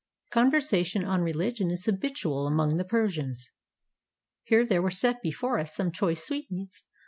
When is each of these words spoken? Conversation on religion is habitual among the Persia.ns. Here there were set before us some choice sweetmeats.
Conversation 0.31 1.05
on 1.05 1.21
religion 1.21 1.69
is 1.69 1.85
habitual 1.85 2.47
among 2.47 2.77
the 2.77 2.83
Persia.ns. 2.83 3.51
Here 4.43 4.65
there 4.65 4.81
were 4.81 4.89
set 4.89 5.21
before 5.21 5.59
us 5.59 5.75
some 5.75 5.91
choice 5.91 6.23
sweetmeats. 6.25 6.85